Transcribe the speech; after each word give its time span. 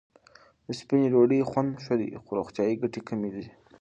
د 0.67 0.67
سپینې 0.79 1.07
ډوډۍ 1.13 1.39
خوند 1.49 1.71
ښه 1.85 1.95
دی، 1.99 2.09
خو 2.23 2.29
روغتیايي 2.39 2.75
ګټې 2.83 3.01
کمې 3.07 3.29
دي. 3.35 3.45